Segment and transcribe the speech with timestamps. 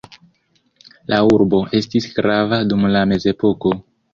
[1.13, 3.79] La urbo estis grava dum la Mezepoko.